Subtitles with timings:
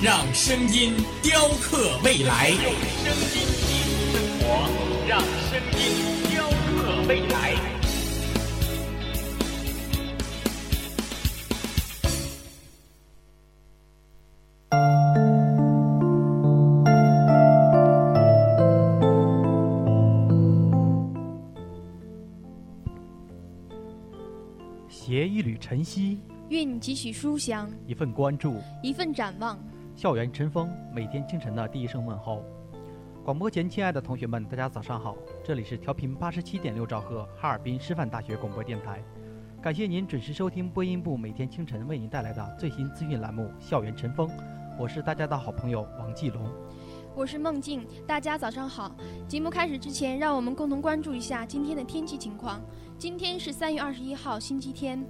[0.00, 0.94] 让声音
[1.24, 2.50] 雕刻未来。
[2.50, 4.46] 用声音记录生活，
[5.08, 5.20] 让
[5.50, 5.80] 声音
[6.30, 7.56] 雕刻未来。
[24.88, 26.20] 携一缕晨曦，
[26.50, 29.58] 运几许书香，一份关注，一份展望。
[29.98, 32.44] 校园晨风，每天清晨的第一声问候。
[33.24, 35.16] 广播前，亲爱的同学们，大家早上好！
[35.44, 39.02] 这里是调频八十七点六兆赫，哈尔滨师范大学广播电台。
[39.60, 44.28] 感谢您准时收听播音部每天清晨为您带来的最新资讯栏目《校园晨风》，
[44.78, 46.48] 我是大家的好朋友王继龙。
[47.16, 48.94] 我是孟静，大家早上好。
[49.26, 52.60] 节目开始之前，让我们共同关注一下今天的天气情况。
[52.96, 55.04] 今天是三月二十一号，星期天，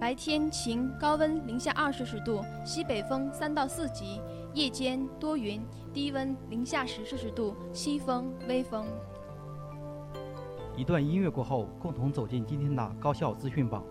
[0.00, 4.18] 白天晴，高温零下二摄氏度，西北风三到四级，
[4.52, 5.62] 夜间多云，
[5.94, 8.84] 低温零下十摄氏度，西风微风。
[10.76, 13.84] 一段音乐过后，共同走进今天的高校资讯榜。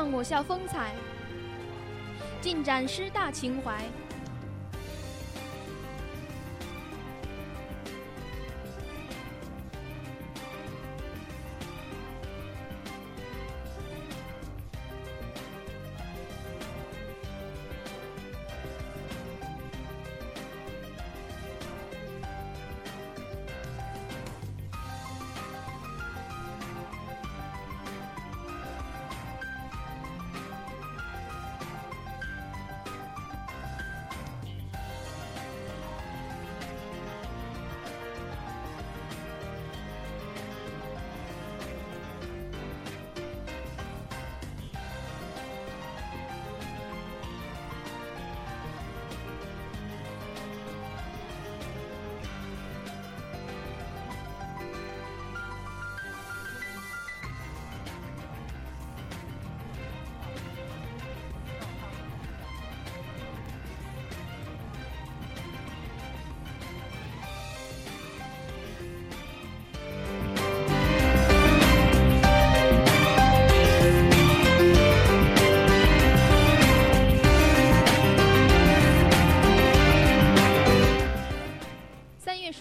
[0.00, 0.94] 让我校风采，
[2.40, 3.84] 尽展师大情怀。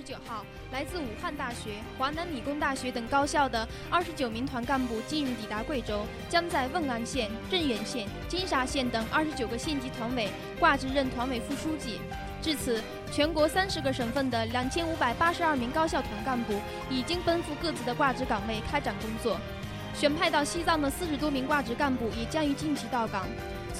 [0.10, 10.28] 九号，来自武汉大学、华南理工大学等高校的二十九名团干部近日抵达贵州，将在瓮安县、镇远县、金沙县等二十九个县级团委
[10.60, 12.02] 挂职任团委副书记。
[12.42, 12.82] 至此，
[13.12, 16.60] 全国三十个省份的两千五百八十二名高校团干部
[16.90, 19.38] 已经奔赴各自的挂职岗位开展工作。
[19.94, 23.28] 选派到西藏的四十多名挂职干部也将于近期到岗。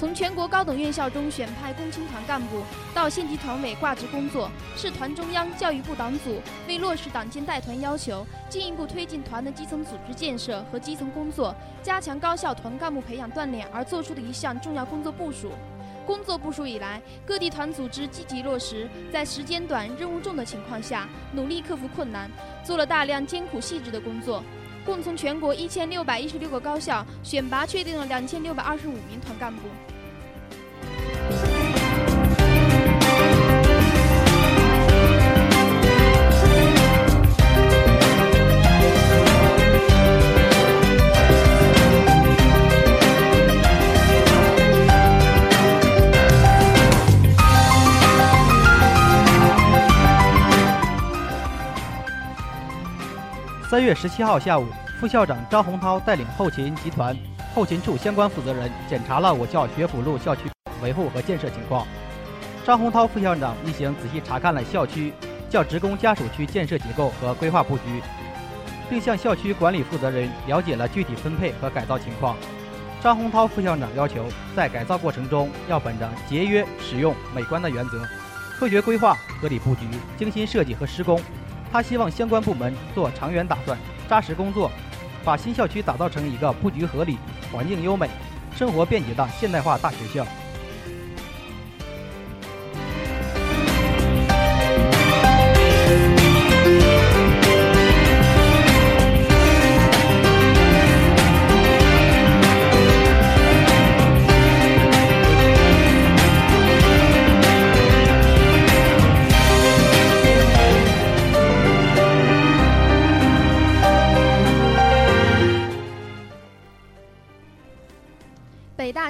[0.00, 2.62] 从全国高等院校中选派共青团干部
[2.94, 15.52] 到县级团委挂职工作，是团中央、教育部党组为落实党建带团要求，进一步推进团的基层组织建设和基层工作，加强高校团干部培养锻炼而做出的一项重要工作部署。
[16.06, 22.30] 工作部署以来，各地团组织积极落实，在时间短、任务重的情况下，努力克服困难，
[22.64, 24.42] 做了大量艰苦细致的工作。
[24.84, 29.62] 共从全国一千六百一十六个高校选拔确定了两千六百二十五名团干部。
[53.80, 54.66] 三月十七号下午，
[55.00, 57.16] 副校长张洪涛带领后勤集团
[57.54, 60.42] 后勤处相关负责人检查了我校学府路校区
[60.82, 61.86] 维护和建设情况。
[62.62, 65.14] 张洪涛副校长一行仔细查看了校区
[65.48, 68.02] 教职工家属区建设结构和规划布局，
[68.90, 72.36] 并向校区管理负责人了解了具体分配和改造情况。
[73.02, 78.06] 张洪涛副校长要求，在改造过程中要本着节约、实用、美观的原则，
[78.58, 79.88] 科学规划、合理布局、
[80.18, 81.18] 精心设计和施工。
[81.72, 83.78] 他希望相关部门做长远打算、
[84.08, 84.70] 扎实工作，
[85.24, 87.16] 把新校区打造成一个布局合理、
[87.52, 88.10] 环境优美、
[88.56, 90.26] 生活便捷的现代化大学校。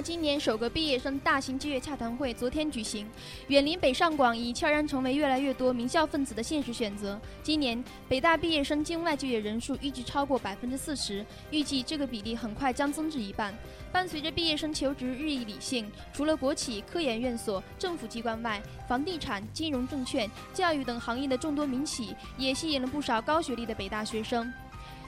[0.02, 3.06] 今年首个毕业生大型就业洽谈会昨天举行，
[3.48, 7.20] 远离北上广已悄然成为越来越多名校分子的现实选择。
[7.42, 13.54] 今年北大毕业生境外就业人数预计超过百分之四十，预计这个比例很快将增至一半。
[13.92, 24.50] 伴随着毕业生求职日益理性，除了国企、科研院所、政府机关外，房地产、金融、证券、教育等行业的众多民企也吸引了不少高学历的北大学生。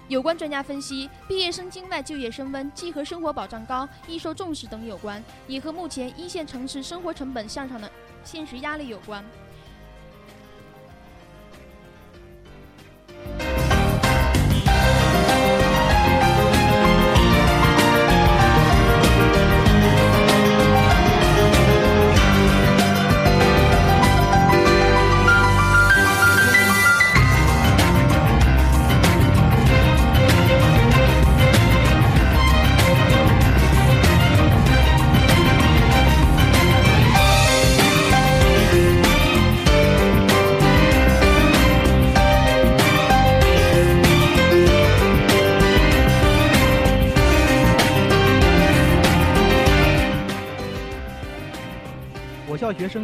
[0.08, 7.90] 有关专家分析，毕业生境外就业升温，既和生活保障高、易受重视等有关，也和目前一线城市生活成本向上的
[8.24, 9.24] 现实压力有关。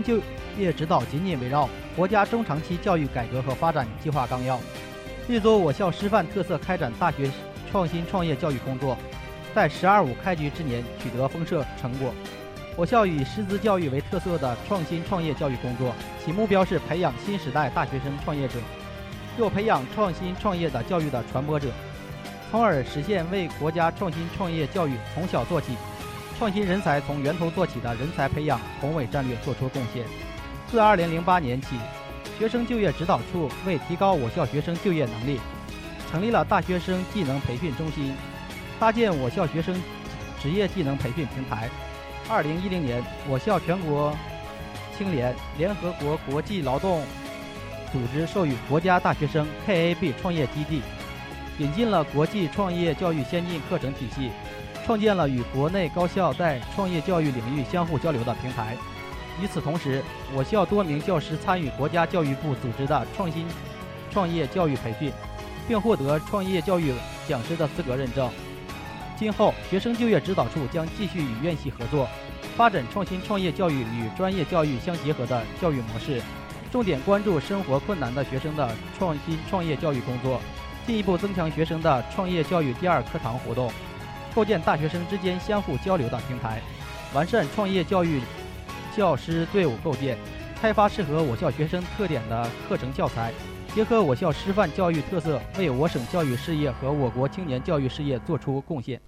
[0.08, 0.18] 就
[0.56, 4.58] 业指导紧紧围绕国家中长期教育改革和发展计划纲要，
[5.26, 7.30] 立足我校师范特色开展大学
[7.70, 8.96] 创新创业教育工作，
[9.54, 12.10] 在“十二五”开局之年取得丰硕成果。
[12.74, 15.94] 我校以师资教育为特色的创新创业教育工作，
[16.24, 18.54] 其目标是培养新时代大学生创业者，
[19.36, 21.68] 又培养创新创业的教育的传播者，
[22.50, 25.72] 从而实现为国家创新创业教育从小做起。
[26.38, 30.04] 创新人才从源头做起的人才培养宏伟战略作出贡献。
[30.70, 31.70] 自2008年起，
[32.38, 35.40] 学生就业指导处为提高我校学生就业能力，
[36.08, 38.14] 成立了大学生技能培训中心，
[38.78, 39.74] 搭建我校学生
[40.40, 41.68] 职业技能培训平台。
[42.28, 44.14] 2010年，我校全国
[44.96, 47.02] 青联联合国国际劳动
[47.90, 50.82] 组织授予国家大学生 KAB 创业基地，
[51.58, 54.30] 引进了国际创业教育先进课程体系。
[54.88, 58.74] 创建了与国内高校在创业教育领域相互交流的平台。
[59.38, 60.02] 与此同时，
[60.34, 63.44] 我校多名教师参与国家教育部组织的创新
[64.10, 65.12] 创业教育培训，
[65.68, 66.94] 并获得创业教育
[67.28, 68.30] 讲师的资格认证。
[69.14, 72.08] 今后，学生就业指导处将继续与院系合作，
[72.56, 76.22] 发展创新创业教育与专业教育相结合的教育模式，
[76.72, 80.40] 重点关注生活困难的学生的创新创业教育工作，
[80.86, 83.70] 进一步增强学生的创业教育第二课堂活动。
[84.34, 86.60] 构建大学生之间相互交流的平台，
[87.12, 88.20] 完善创业教育
[88.96, 90.16] 教师队伍构建，
[90.60, 93.32] 开发适合我校学生特点的课程教材，
[93.74, 99.00] 结合我校师范教育特色，为我省教育事业和我国青年教育事业作出贡献。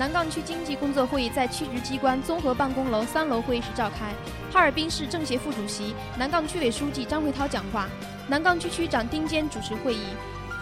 [0.00, 4.14] 南岗区经济工作会议在区直机关综合办公楼三楼会议室召开。
[4.50, 7.86] 哈尔滨市政协副主席、南岗区委书记张会涛讲话，
[8.26, 10.00] 南岗区区长丁坚主持会议。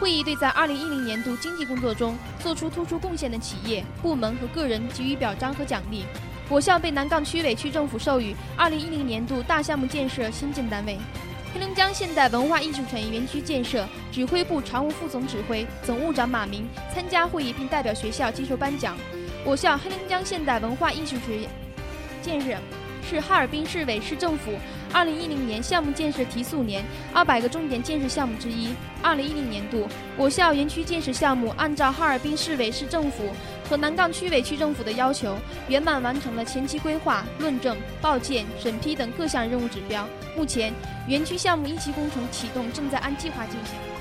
[0.01, 6.05] 会议对在2010年度经济工作中做出突出贡献的企业、部门和个人给予表彰和奖励。
[6.49, 10.99] 我校被南岗区委区政府授予2010年度大项目建设新建单位。
[11.55, 18.99] 黑龙江现代文化艺术产业园区建设指挥部常务副总指挥、总务长马明参加会议并代表学校接受颁奖。
[19.45, 21.51] 我校黑龙江现代文化艺术学院
[22.23, 22.57] 建设
[23.09, 24.53] 是哈尔滨市委市政府
[24.93, 28.75] 2010年项目建设提速年200个重点建设项目之一。
[29.03, 33.31] 2010年度，我校园区建设项目按照哈尔滨市委市政府
[33.69, 40.07] 和南岗区委区政府的要求，圆满完成了前期规划、论证、报建、审批等各项任务指标。
[40.37, 40.73] 目前，
[41.07, 43.98] 园区项目一期工程启动，正在按计划进行。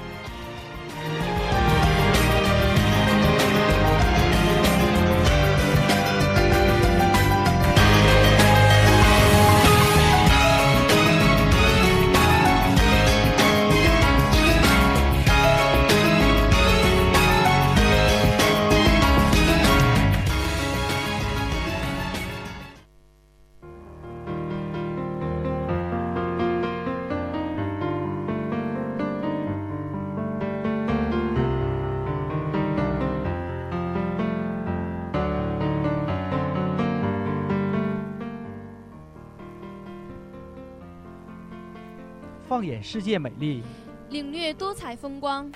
[42.58, 43.62] 放眼世界美丽，
[44.10, 45.48] 领略多彩风光，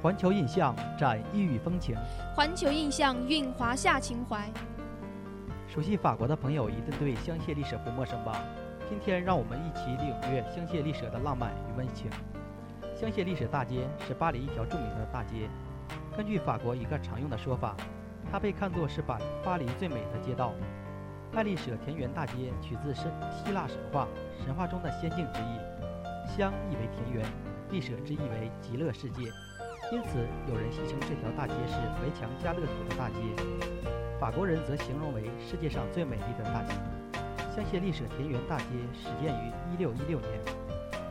[0.00, 1.94] 环球印象展异域风情。
[2.34, 4.50] 环球印象蕴华夏情怀。
[5.68, 8.42] 熟悉法国的朋友一定对香榭丽舍不陌生吧？
[8.88, 12.10] 今天让我们一起领略香榭丽舍的浪漫与温情。
[12.98, 15.46] 香榭丽舍大街是巴黎一条著名的大街。
[16.16, 17.76] 根据法国一个常用的说法，
[18.30, 20.54] 它被看作是巴巴黎最美的街道。
[21.34, 23.12] 爱丽舍田园大街取自神
[23.44, 24.08] 希腊神话，
[24.42, 25.81] 神话中的仙境之意。
[26.26, 27.24] 香意为田园，
[27.70, 29.24] 丽舍之意为极乐世界，
[29.92, 33.16] 因此有人戏称这条大街是围墙加乐土的大街。
[34.20, 36.74] 法国人则形容为世界上最美丽的大街。
[37.54, 38.64] 香榭丽舍田园大街
[38.94, 40.40] 始建于1616年，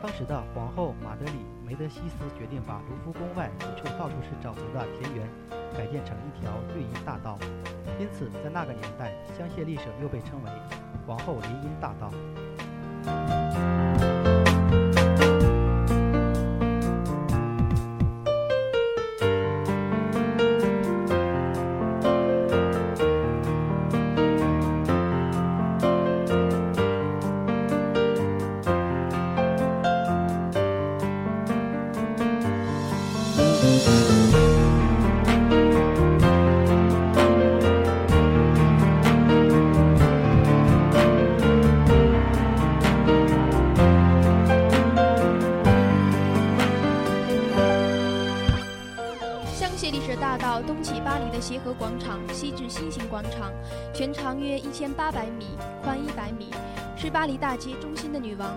[0.02, 5.28] 当时的皇后玛德里梅德西斯决定把卢浮宫外一处到处是沼泽的田园
[5.76, 7.38] 改建成一条绿荫大道，
[8.00, 10.50] 因此在那个年代，香榭丽舍又被称为
[11.06, 12.10] 皇后林荫大道。
[57.12, 58.56] 巴黎大街中心的女王。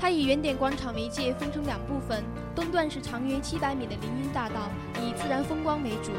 [0.00, 2.22] 它以原点广场为界，分成两部分，
[2.54, 4.70] 东段是长约七百米的林荫大道，
[5.02, 6.12] 以自然风光为主，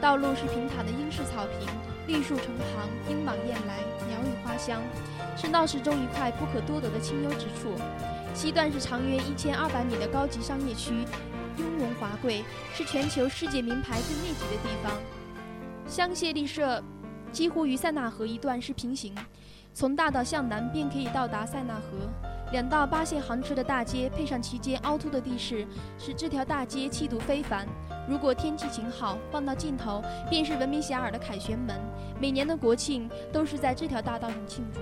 [0.00, 1.68] 道路是平坦的英式草坪，
[2.06, 4.80] 绿树成行，莺满燕来，鸟语花香，
[5.36, 7.74] 是闹市中一块不可多得的清幽之处。
[8.32, 11.04] 西段是长约一千二百米的高级商业区，
[11.58, 14.92] 雍容华贵，是全球世界名牌最密集的地方。
[15.86, 16.82] 香榭丽舍
[17.32, 19.14] 几乎与塞纳河一段是平行，
[19.78, 22.08] 从大道向南便可以到达塞纳河。
[22.50, 25.66] 两道八线行车的大街，配上其间凹凸的地势，
[25.98, 27.68] 使这条大街气度非凡。
[28.08, 31.78] 如果天气晴好，放到尽头便是闻名遐迩的凯旋门。
[32.18, 34.80] 每年的国庆都是在这条大道上庆祝。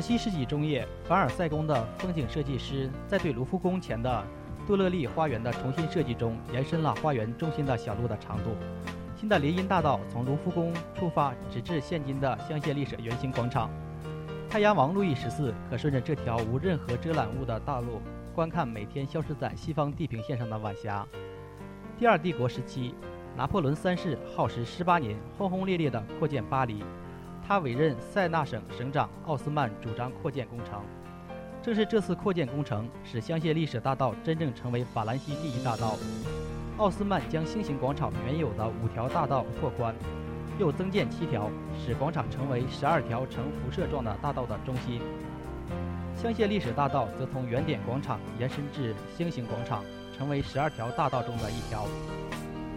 [0.00, 4.24] 七世纪中叶，凡尔赛宫的风景设计师在对卢浮宫前的
[4.66, 8.56] 杜乐丽花园的重新设计中，延伸了花园中心的小路的长度。
[9.16, 13.68] 新的林荫大道从卢浮宫出发，直至现今的香榭丽舍圆形广场。
[14.48, 18.00] 太阳王路易十四可顺着这条无任何遮拦物的大路，
[18.34, 21.06] 观看每天消失在西方地平线上的晚霞。
[21.98, 22.94] 第二帝国时期，
[23.36, 26.82] 拿破仑三世耗时十八年，轰轰烈烈地扩建巴黎。
[27.50, 30.80] 他委任塞纳省省长奥斯曼主张扩建工程。
[31.60, 35.96] 正是这次扩建工程，使香榭丽舍大道真正成为法兰西第一大道。
[36.76, 39.92] 奥斯曼将星形广场原有的五条大道拓宽，
[40.60, 45.02] 又增建七条，使广场成为十二条呈辐射状的大道的中心。
[46.14, 49.84] 香榭丽舍大道则从原点广场延伸至星形广场，
[50.16, 51.84] 成为十二条大道中的一条。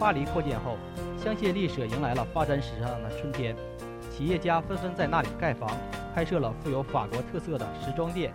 [0.00, 0.76] 巴黎扩建后，
[1.16, 3.54] 香榭丽舍迎来了发展史上的春天，
[4.16, 5.68] 企业家纷纷在那里盖房，
[6.14, 8.32] 开设了富有法国特色的时装店、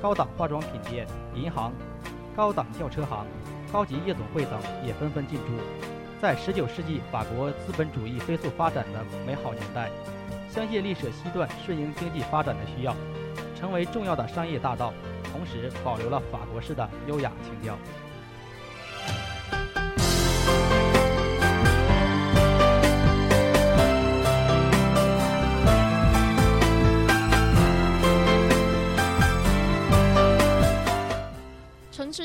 [0.00, 1.70] 高档化妆品店、银行、
[2.34, 3.26] 高档轿车行、
[3.70, 5.44] 高级夜总会等也纷纷进驻。
[6.18, 9.90] 在19世纪法国资本主义飞速发展的美好年代，
[10.48, 12.96] 香榭丽舍西段顺应经济发展的需要。
[13.54, 14.94] 成为重要的商业大道，
[15.30, 17.76] 同时保留了法国式的优雅情调。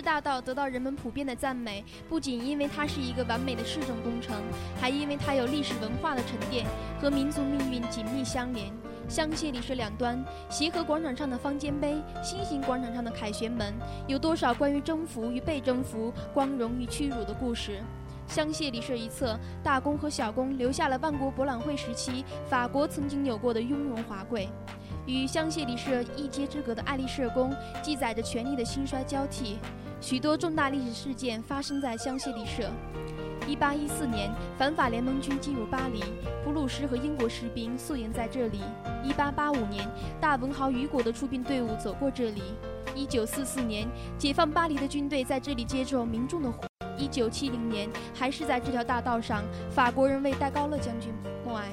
[0.04, 4.36] 大道得到人们普遍的赞美，不仅因为它是一个完美的市政工程，
[4.80, 6.66] 还因为它有历史文化的沉淀
[7.02, 8.72] 和民族命运紧密相连。
[9.08, 13.74] 香榭丽舍两端，协和广场上的方尖碑，星星广场上的凯旋门，
[14.08, 17.82] 有多少关于征服与被征服、光荣与屈辱的故事？
[18.28, 24.50] 香榭丽舍一侧，大宫和小宫留下了万国博览会时期法国曾经有过的雍容华贵。
[25.06, 29.60] 与香榭丽舍一街之隔的爱丽舍宫，记载着权力的兴衰交替。
[30.04, 32.70] 许多重大历史事件发生在香榭丽舍。
[33.48, 36.04] 一八一四年，反法联盟军进入巴黎，
[36.44, 38.60] 普鲁士和英国士兵宿营在这里。
[39.02, 39.88] 一八八五年，
[40.20, 42.42] 大文豪雨果的出兵队伍走过这里。
[42.94, 46.54] 一九四四年，解放巴黎的军队在这里接受民众的。
[46.98, 49.42] 一九七零年，还是在这条大道上，
[49.72, 51.14] 法国人为戴高乐将军
[51.46, 51.72] 默哀。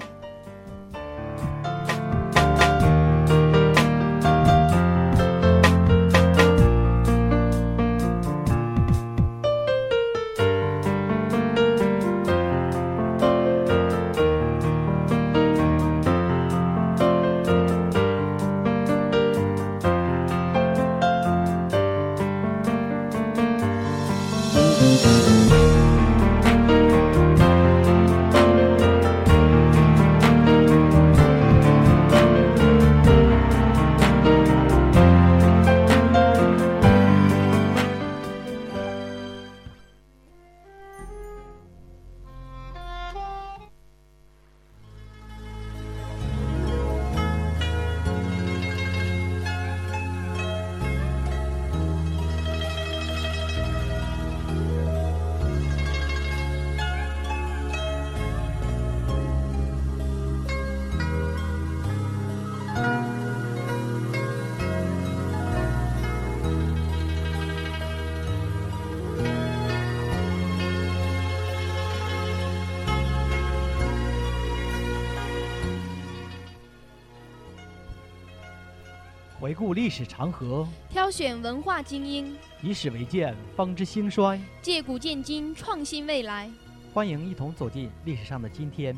[79.51, 86.49] 回顾历史长河，挑选文化精英，以史为鉴，方知兴衰；借古鉴今，创新未来。
[86.95, 88.97] 欢迎一同走进历史上的今天。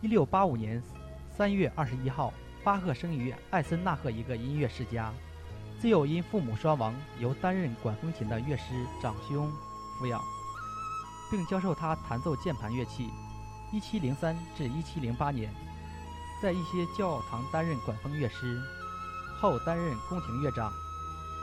[0.00, 0.82] 一六八五年
[1.30, 5.12] 三月二十一号，巴赫生于艾森纳赫一个音乐世家，
[5.78, 8.64] 自幼因父母双亡，由担任管风琴的乐师
[9.00, 9.48] 长兄
[10.00, 10.20] 抚养，
[11.30, 13.08] 并教授他弹奏键盘乐器。
[13.72, 15.54] 一七零三至一七零八年，
[16.42, 18.60] 在一些教堂担任管风乐师。
[19.40, 20.72] 后担任宫廷乐长。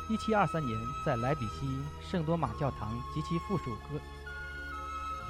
[0.09, 3.99] 一七二三年，在莱比锡圣多玛教堂及其附属歌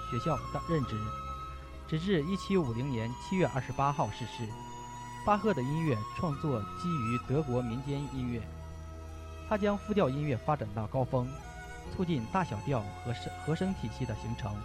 [0.09, 0.99] 学校任职，
[1.87, 4.47] 直至一七五零年七月二十八号逝世。
[5.23, 8.41] 巴赫的音乐创作基于德国民间音乐，
[9.47, 11.29] 他将复调音乐发展到高峰，
[11.95, 14.55] 促进大小调和声和声体系的形成，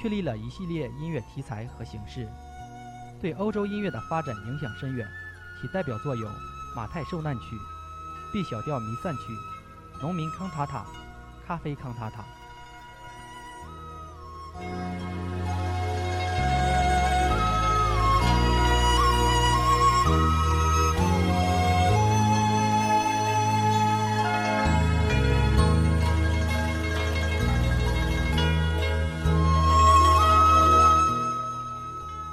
[0.00, 2.26] 确立了一系列音乐题材和形式，
[3.20, 5.06] 对欧洲音乐的发展影响深远。
[5.60, 6.26] 其代表作有。
[6.74, 7.58] 马太受难曲、
[8.32, 9.36] B 小调弥散曲、
[10.00, 10.86] 农民康塔塔、
[11.46, 12.24] 咖啡康塔塔。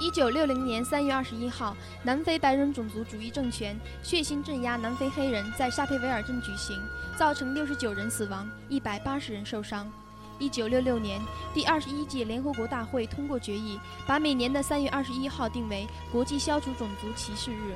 [0.10, 6.76] 一九六零年三月二十一号，南非白人种族主义政权血腥镇压南非黑人，在沙佩维尔镇举行，
[7.16, 9.88] 造成六十九人死亡，一百八十人受伤。
[10.40, 11.22] 一九六六年，
[11.54, 17.76] 第二十一届联合国大会通过决议，把每年的三月二十一号定为国际消除种族歧视日。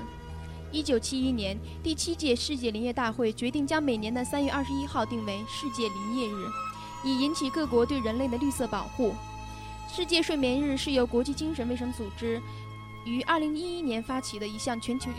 [0.72, 6.48] 一九七一年，第七届世界林业大会决定将每年的三月二十一号定为世界林业日，
[7.04, 9.14] 以引起各国对人类的绿色保护。
[9.88, 12.42] 世界睡眠日是由国际精神卫生组织
[13.06, 15.12] 于二零一一年发起的一项全球。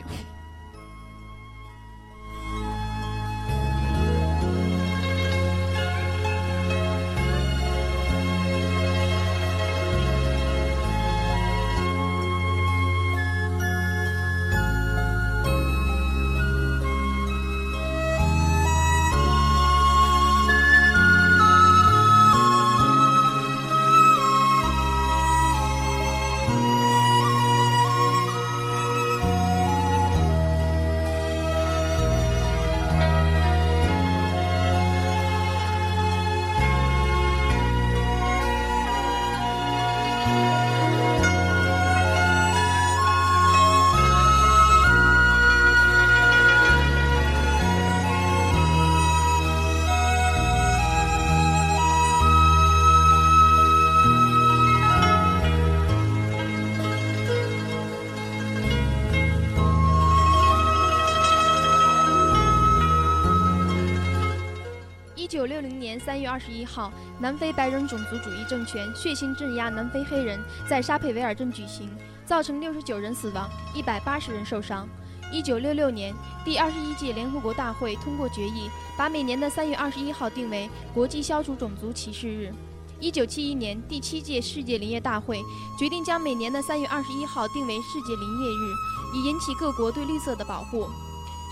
[65.55, 71.88] 六零年三月二十一号，南非白人种族主义政权血腥镇压南非黑人，在沙佩维尔镇举行，
[72.27, 74.88] 造成六十九人死亡，一百八十人受伤。
[75.31, 76.12] 一九六六年，
[76.45, 82.53] 第二十一届联合国大会通过决议，把每年的三月二十一号定为国际消除种族歧视日。
[82.99, 85.40] 一九七一年，第七届世界林业大会
[85.79, 90.88] 决定将每年的三月二十一号定为世界林业日，以引起各国对绿色的保护。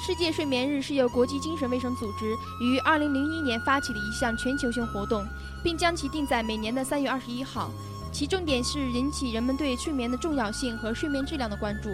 [0.04, 5.24] 世界睡眠日是由国际精神卫生组织于二零零一年发起的一项全球性活动，
[5.62, 7.70] 并将其定在每年的三月二十一号，
[8.10, 11.88] 其重点是引起人们对睡眠的重要性和睡眠质量的关注。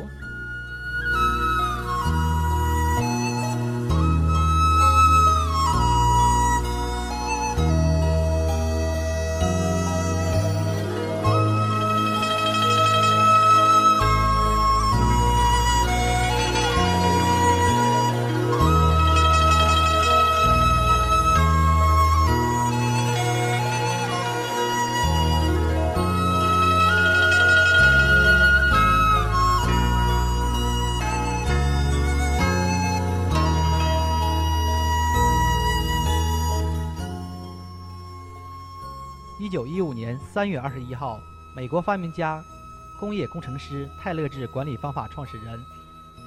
[40.30, 41.18] 三月二十一号，
[41.56, 42.44] 美国发明家、
[43.00, 45.58] 工业工程师、泰勒制管理方法创始人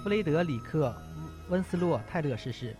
[0.01, 0.89] 弗雷德里克·
[1.49, 2.75] 温斯洛·泰勒逝世。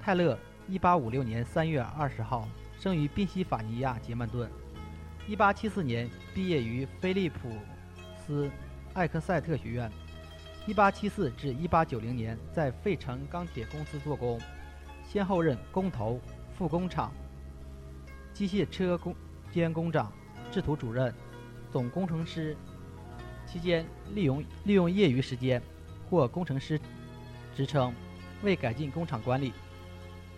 [0.00, 4.50] 泰勒一八五六年三月二十号生于宾夕法尼亚杰曼顿，
[5.28, 7.52] 一八七四年毕业于菲利普
[8.26, 8.50] 斯
[8.94, 9.88] 艾克塞特学院，
[10.66, 14.40] 一八七四至一八九零年在费城钢铁公司做工，
[15.08, 16.20] 先后任工头、
[16.58, 17.12] 副工厂、
[18.34, 19.14] 机械车工。
[19.50, 20.12] 兼工长、
[20.50, 21.12] 制图主任、
[21.70, 22.56] 总工程师，
[23.46, 23.84] 期间
[24.14, 25.62] 利用利用业余时间
[26.08, 26.80] 或工程师
[27.54, 27.92] 职称，
[28.42, 29.52] 为改进工厂管理，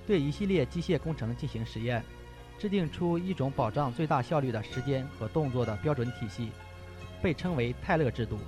[0.06, 2.02] 对一系列机械工程进行实验，
[2.58, 6.50] 制定出一种保障最大效率的时间和动作的标准体系，
[7.22, 8.38] 被称为泰勒制度。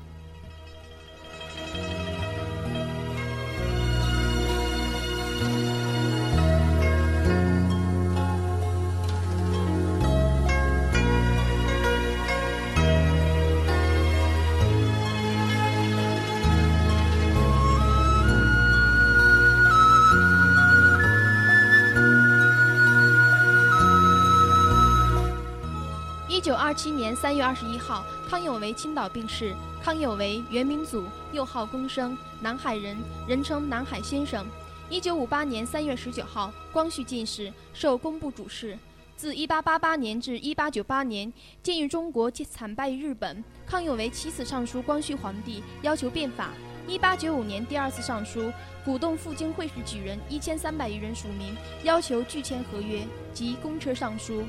[26.43, 29.55] 九二七年三月二十一号，康有为青岛病逝。
[29.81, 32.97] 康有为，原名祖，又号公生，南海人，
[33.29, 34.45] 人称南海先生。
[34.91, 38.77] 一九五八年三月十九号，光绪进士，受工部主事。
[39.17, 46.49] 自一八八八年至一八九八年，鉴于中国惨败于日本，康有为七次上书光绪皇帝，要求变法。
[46.89, 48.53] 一八九五年第二次上书，
[48.85, 54.43] 鼓动赴京会试举人一千三百余人署名，要求拒签合约，及公车上书。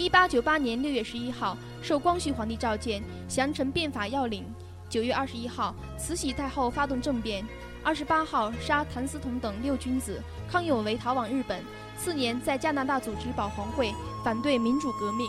[0.00, 4.46] 一八九八年六月十一号，受光绪皇帝召见，详陈变法要领。
[4.88, 7.44] 九月二十一号，慈禧太后发动政变。
[7.82, 10.18] 二十八号，杀谭嗣同等六君子。
[10.50, 11.62] 康有为逃往日本。
[11.98, 13.92] 次年，在加拿大组织保皇会，
[14.24, 15.28] 反对民主革命。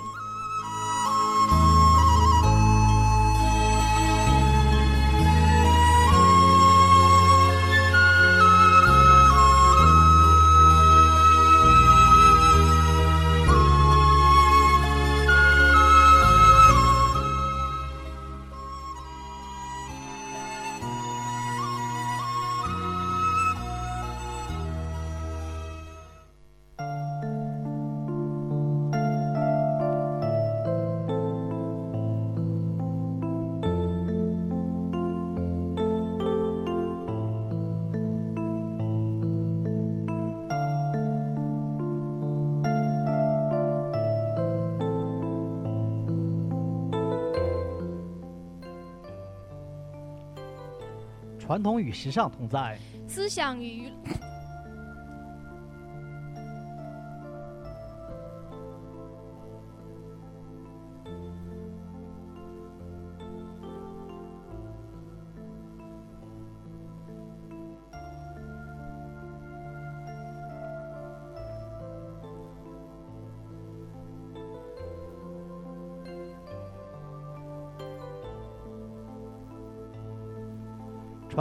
[51.52, 53.92] 传统与时尚同在，思想与。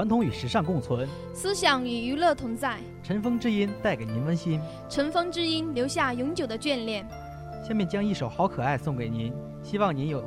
[0.01, 2.79] 传统与时尚共存，思想与娱乐同在。
[3.03, 4.59] 尘封之音带给您温馨，
[4.89, 7.07] 尘封之音留下永久的眷恋。
[7.63, 9.31] 下面将一首《好可爱》送给您，
[9.63, 10.25] 希望您有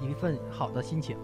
[0.00, 1.16] 一份好的心情。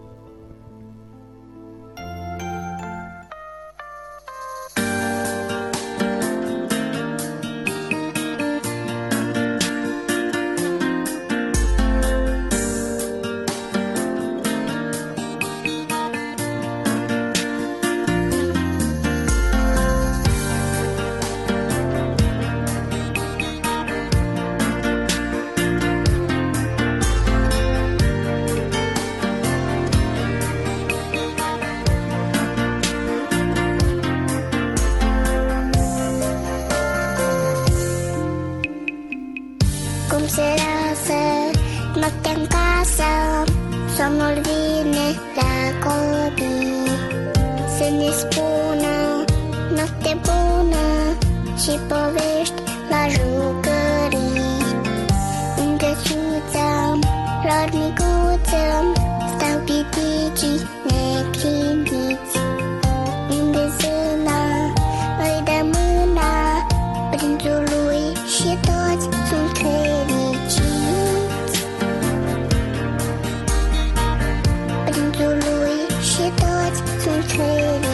[76.13, 77.92] she thought some crazy.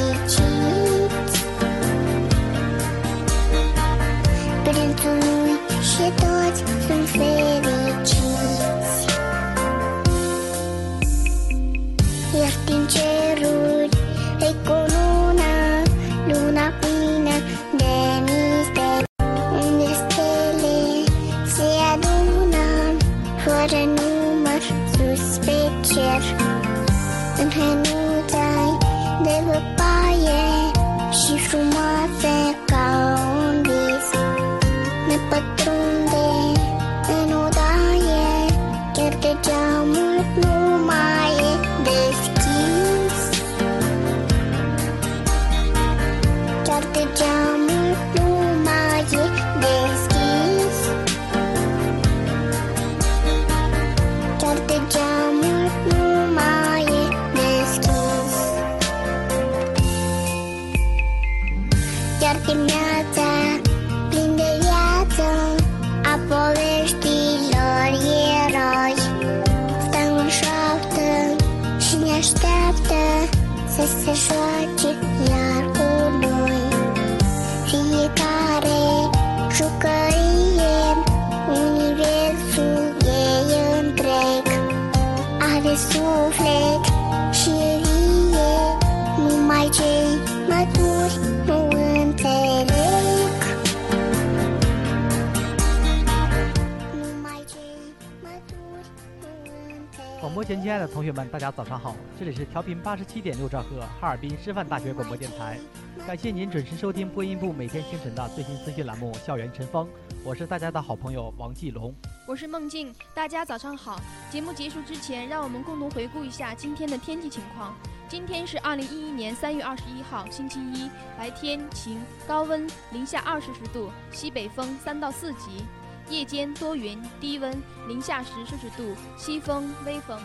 [101.09, 105.57] 学们，大家早上好，这里是调频八十七点六兆赫哈尔滨师范大学广播电台，
[106.05, 109.87] 感谢您准时收听播音部每天清晨的最新资讯栏目《校园晨风》，
[110.23, 111.91] 我是大家的好朋友王继龙。
[112.27, 113.99] 我是孟静，大家早上好。
[114.29, 117.73] 节目结束之前，让我们共同回顾一下今天的天气情况。
[118.07, 125.65] 今天是二零一一年三月二十一号，星期一，白天晴，高温零下二摄氏度，西北风三到四级，
[126.07, 127.51] 夜间多云，低温
[127.87, 130.15] 零下十摄氏度，西风微风。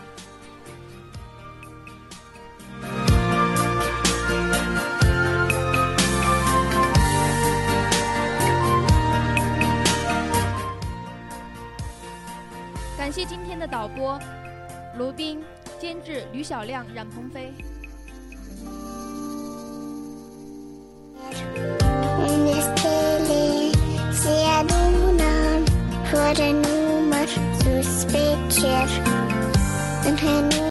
[13.15, 14.19] 谢今天的导播
[14.99, 15.41] 卢斌
[15.79, 17.55] 监制吕晓亮冉鹏飞。